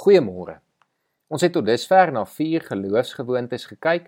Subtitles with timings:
[0.00, 0.54] Goeiemôre.
[1.28, 4.06] Ons het tot dusver na vier geloofsgewoontes gekyk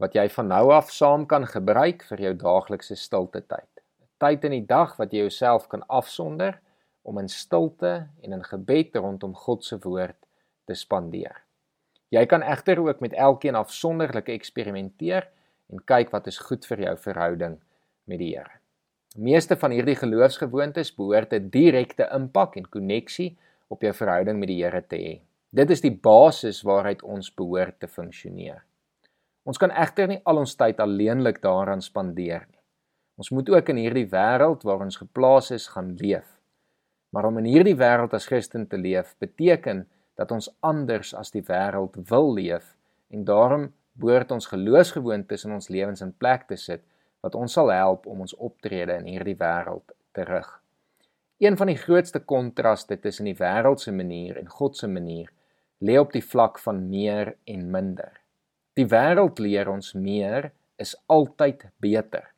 [0.00, 3.68] wat jy van nou af saam kan gebruik vir jou daaglikse stilte tyd.
[4.00, 6.56] 'n Tyd in die dag wat jy jouself kan afsonder
[7.04, 10.16] om in stilte en in gebed rondom God se woord
[10.64, 11.36] te spandeer.
[12.08, 15.28] Jy kan egter ook met elkeen afsonderlik eksperimenteer
[15.68, 17.60] en kyk wat is goed vir jou verhouding
[18.06, 18.60] met die Here.
[19.16, 23.36] Meeste van hierdie geloofsgewoontes behoort 'n direkte impak en koneksie
[23.68, 25.20] op jou verhouding met die Here te hê.
[25.54, 28.64] Dit is die basis waaruit ons behoort te funksioneer.
[29.46, 32.62] Ons kan egter nie al ons tyd alleenlik daaraan spandeer nie.
[33.22, 36.26] Ons moet ook in hierdie wêreld waar ons geplaas is gaan leef.
[37.14, 39.84] Maar om in hierdie wêreld as Christen te leef beteken
[40.18, 42.74] dat ons anders as die wêreld wil leef
[43.14, 46.82] en daarom behoort ons geloofsgewoontes in ons lewens in plek te sit
[47.22, 50.50] wat ons sal help om ons optrede in hierdie wêreld te rig.
[51.38, 55.30] Een van die grootste kontraste tussen die wêreld se manier en God se manier
[55.80, 58.12] lê op die vlak van meer en minder.
[58.74, 60.50] Die wêreld leer ons meer
[60.82, 62.30] is altyd beter.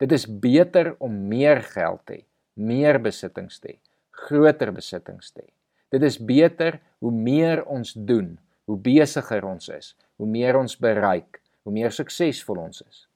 [0.00, 2.22] Dit is beter om meer geld te hê,
[2.54, 3.78] meer besittings te hê,
[4.26, 5.50] groter besittings te hê.
[5.90, 8.36] Dit is beter hoe meer ons doen,
[8.70, 13.06] hoe besigger ons is, hoe meer ons bereik, hoe meer suksesvol ons is.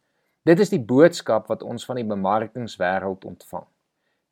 [0.44, 3.64] Dit is die boodskap wat ons van die bemarkingswêreld ontvang.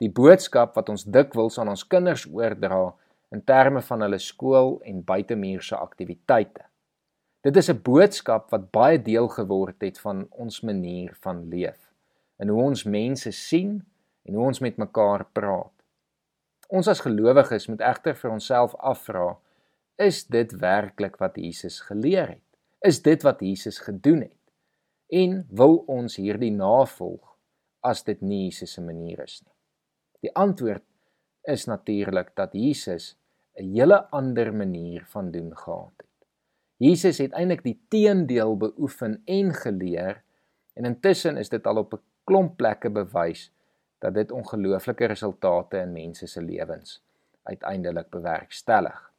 [0.02, 2.90] Die boodskap wat ons dikwels aan ons kinders oordra
[3.32, 6.66] in terme van hulle skool en buitemuurse aktiwiteite.
[7.42, 11.80] Dit is 'n boodskap wat baie deel geword het van ons manier van leef
[12.38, 13.84] en hoe ons mense sien
[14.24, 15.72] en hoe ons met mekaar praat.
[16.68, 19.36] Ons as gelowiges moet egter vir onsself afvra,
[19.98, 22.48] is dit werklik wat Jesus geleer het?
[22.80, 24.42] Is dit wat Jesus gedoen het?
[25.12, 27.34] en wil ons hierdie navolg
[27.84, 29.52] as dit nie Jesus se manier is nie.
[30.24, 30.84] Die antwoord
[31.52, 33.12] is natuurlik dat Jesus
[33.56, 36.06] 'n hele ander manier van doen gehad het.
[36.76, 40.22] Jesus het eintlik die teendeel beoefen en geleer
[40.74, 43.52] en intussen is dit al op 'n klomp plekke bewys
[43.98, 47.02] dat dit ongelooflike resultate in mense se lewens
[47.42, 49.12] uiteindelik bewerkstellig.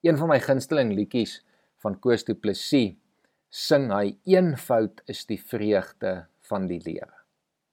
[0.00, 1.40] Een van my gunsteling liedjies
[1.82, 2.96] van Koos Du Plessis
[3.48, 7.16] sing hy eenvoud is die vreugde van die lewe.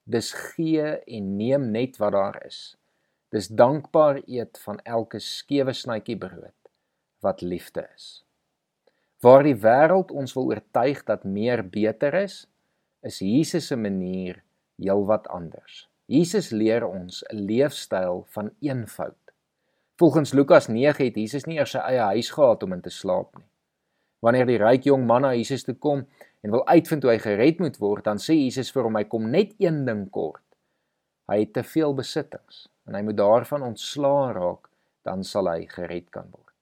[0.04, 2.78] Dis gee en neem net wat daar is.
[3.30, 6.54] Dis dankbaar eet van elke skewe snytjie brood
[7.26, 8.24] wat liefde is.
[9.20, 12.46] Waar die wêreld ons wil oortuig dat meer beter is,
[13.04, 14.40] is Jesus se manier
[14.80, 15.88] heelwat anders.
[16.08, 19.24] Jesus leer ons 'n leefstyl van eenvoud.
[20.00, 23.38] Volgens Lukas 9 het Jesus nie eers sy eie huis gehad om in te slaap
[23.38, 23.50] nie.
[24.22, 26.08] Wanneer die ryk jong man na Jesus toe kom
[26.42, 29.30] en wil uitvind hoe hy gered moet word, dan sê Jesus vir hom hy kom
[29.32, 30.46] net een ding kort.
[31.28, 34.70] Hy het te veel besittings en hy moet daarvan ontslaa raak,
[35.08, 36.54] dan sal hy gered kan word.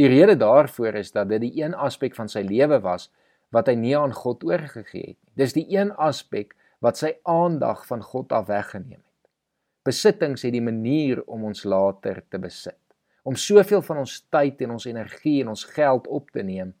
[0.00, 3.10] Die rede daarvoor is dat dit die een aspek van sy lewe was
[3.52, 5.32] wat hy nie aan God oorgegee het nie.
[5.36, 9.06] Dis die een aspek wat sy aandag van God af weggeneem het.
[9.84, 12.78] Besittings het die manier om ons later te besit
[13.22, 16.72] om soveel van ons tyd en ons energie en ons geld op te neem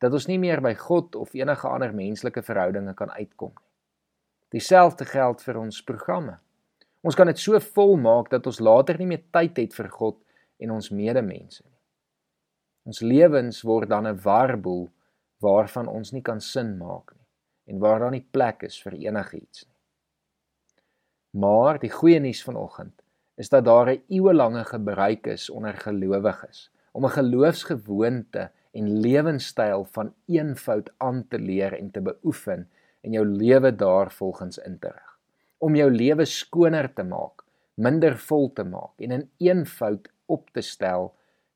[0.00, 3.66] dat ons nie meer by God of enige ander menslike verhoudinge kan uitkom nie.
[4.50, 6.38] Dieselfde geld vir ons programme.
[7.00, 10.18] Ons kan dit so vol maak dat ons later nie meer tyd het vir God
[10.60, 11.78] en ons medemense nie.
[12.84, 14.88] Ons lewens word dan 'n warboel
[15.40, 17.26] waarvan ons nie kan sin maak nie
[17.74, 19.76] en waar daar nie plek is vir enigiets nie.
[21.40, 23.02] Maar die goeie nuus vanoggend
[23.36, 30.14] is dat daar 'n eeuelange gebruik is onder gelowiges om 'n geloofsgewoonte en lewenstyl van
[30.26, 32.68] eenvoud aan te leer en te beoefen
[33.00, 35.09] en jou lewe daarvolgens in te rig.
[35.60, 37.44] Om jou lewe skoner te maak,
[37.80, 41.10] minder vol te maak en in eenvoud op te stel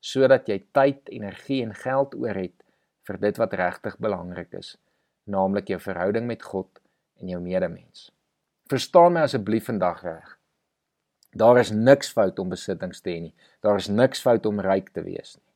[0.04, 2.56] sodat jy tyd, energie en geld oor het
[3.08, 4.74] vir dit wat regtig belangrik is,
[5.24, 6.80] naamlik jou verhouding met God
[7.20, 8.10] en jou medemens.
[8.68, 10.36] Verstaan my asseblief vandag reg.
[11.34, 13.34] Daar is niks fout om besittings te hê nie.
[13.64, 15.50] Daar is niks fout om ryk te wees nie.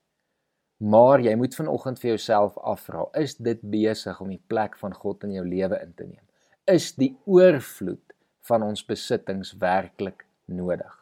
[0.79, 5.25] Maar jy moet vanoggend vir jouself afvra, is dit besig om die plek van God
[5.27, 6.25] in jou lewe in te neem?
[6.71, 8.08] Is die oorvloed
[8.41, 10.95] van ons besittings werklik nodig?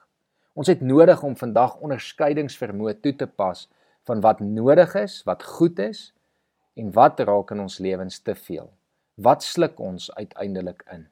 [0.57, 3.69] Ons het nodig om vandag onderskeidingsvermoë toe te pas
[4.09, 6.13] van wat nodig is, wat goed is
[6.77, 8.71] en wat raak in ons lewens te veel.
[9.15, 11.07] Wat sluk ons uiteindelik in?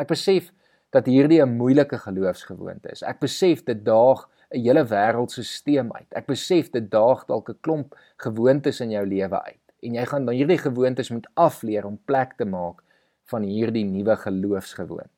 [0.00, 0.52] Ek besef
[0.92, 3.02] dat hierdie 'n moeilike geloofsgewoonte is.
[3.02, 6.10] Ek besef dit daag 'n hele wêreldstelsel uit.
[6.12, 9.64] Ek besef dit daag dalk 'n klomp gewoontes in jou lewe uit.
[9.82, 12.82] En jy gaan dan hierdie gewoontes moet afleer om plek te maak
[13.24, 15.11] van hierdie nuwe geloofsgewoonte.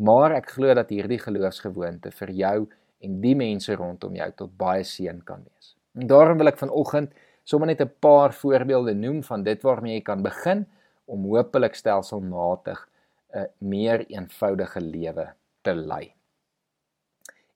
[0.00, 2.58] Maar ek glo dat hierdie geloofsgewoonte vir jou
[3.04, 5.74] en die mense rondom jou tot baie seën kan wees.
[5.98, 7.12] En daarom wil ek vanoggend
[7.44, 10.66] sommer net 'n paar voorbeelde noem van dit waarmee jy kan begin
[11.06, 12.88] om hopelik stelselmatig
[13.34, 15.32] 'n meer eenvoudige lewe
[15.62, 16.14] te lei.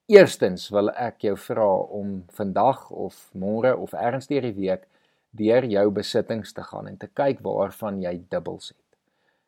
[0.07, 4.87] Eerstens wil ek jou vra om vandag of môre of ergens deur die week
[5.31, 8.84] deur jou besittings te gaan en te kyk waarvan jy dubbels het.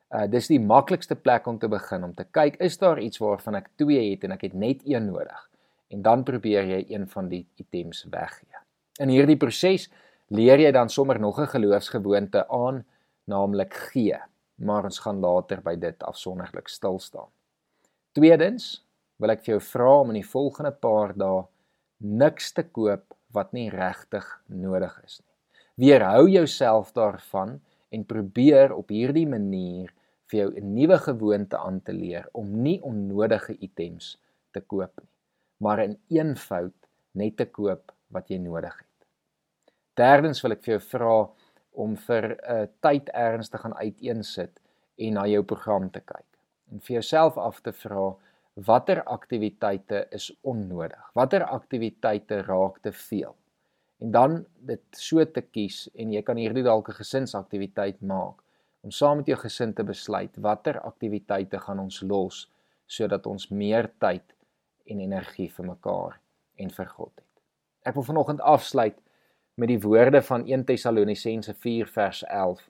[0.08, 3.58] Uh dis die maklikste plek om te begin om te kyk is daar iets waarvan
[3.60, 5.42] ek 2 het en ek het net een nodig
[5.92, 8.64] en dan probeer jy een van die items weggee.
[9.04, 9.90] In hierdie proses
[10.32, 12.86] leer jy dan sommer nog 'n geloofsgewoonte aan,
[13.26, 14.20] naamlik gee,
[14.56, 17.30] maar ons gaan later by dit afsonderlik stil staan.
[18.12, 18.84] Tweedens
[19.18, 21.46] wil ek vir jou vra om in die volgende paar dae
[21.98, 25.36] niks te koop wat nie regtig nodig is nie.
[25.88, 29.94] Weerhou jouself daarvan en probeer op hierdie manier
[30.32, 34.18] vir jou 'n nuwe gewoonte aan te leer om nie onnodige items
[34.52, 35.10] te koop nie,
[35.58, 39.08] maar in eenvoud net te koop wat jy nodig het.
[39.98, 41.18] Derdens wil ek vir jou vra
[41.84, 44.60] om vir 'n uh, tyd erns te gaan uiteensit
[44.98, 46.26] en na jou program te kyk.
[46.72, 48.16] En vir jouself af te vra
[48.56, 51.12] watter aktiwiteite is onnodig?
[51.14, 53.36] Watter aktiwiteite raak te veel?
[54.00, 58.42] En dan dit so te kies en jy kan hierdie dalk 'n gesinsaktiwiteit maak
[58.88, 62.46] om saam met jou gesin te besluit watter aktiwiteite gaan ons los
[62.98, 64.24] sodat ons meer tyd
[64.88, 66.14] en energie vir mekaar
[66.64, 67.42] en vir God het.
[67.84, 68.96] Ek wil vanoggend afsluit
[69.60, 72.62] met die woorde van 1 Tessalonisense 4 vers 11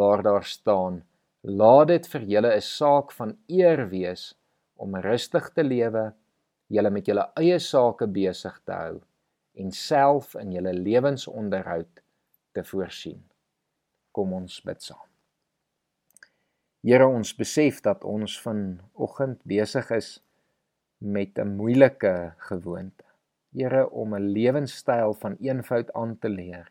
[0.00, 1.04] waar daar staan
[1.46, 4.34] laat dit vir julle 'n saak van eer wees
[4.74, 6.08] om rustig te lewe
[6.66, 8.98] julle met julle eie sake besig te hou
[9.54, 12.02] en self in julle lewensonderhoud
[12.52, 13.22] te voorsien
[14.10, 15.08] kom ons bid saam
[16.88, 20.06] Here ons besef dat ons vanoggend besig is
[21.16, 23.04] met 'n moeilike gewoonte
[23.52, 26.70] Here om 'n lewenstyl van eenvoud aan te leer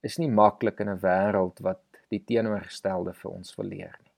[0.00, 4.12] is nie maklik in 'n wêreld wat die teenoorgestelde vir ons wil leer nie.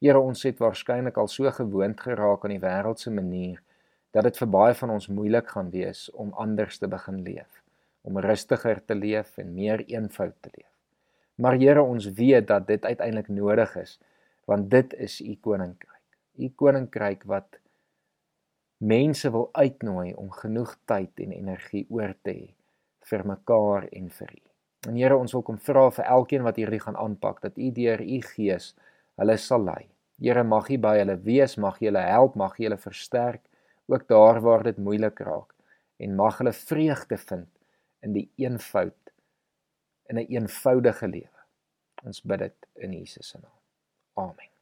[0.00, 3.62] Here ons het waarskynlik al so gewoond geraak aan die wêreld se manier
[4.10, 7.62] dat dit vir baie van ons moeilik gaan wees om anders te begin leef,
[8.02, 10.72] om rustiger te leef en meer eenvoud te leef.
[11.34, 14.00] Maar Here ons weet dat dit uiteindelik nodig is
[14.50, 16.06] want dit is u koninkryk.
[16.42, 17.60] U koninkryk wat
[18.80, 22.48] mense wil uitnooi om genoeg tyd en energie oor te hê
[23.10, 24.42] vir mekaar en vir U.
[24.88, 28.00] En Here, ons wil kom vra vir elkeen wat hierdie gaan aanpak dat U deur
[28.00, 28.72] U Gees
[29.20, 29.90] hulle sal lei.
[30.20, 33.44] Here, mag U by hulle wees, mag U hulle help, mag U hulle versterk
[33.90, 35.52] ook daar waar dit moeilik raak
[36.00, 37.48] en mag hulle vreugde vind
[38.06, 38.96] in die eenvoud
[40.08, 41.40] in 'n een eenvoudige lewe.
[42.04, 43.59] Ons bid dit in Jesus se naam.
[44.20, 44.59] farming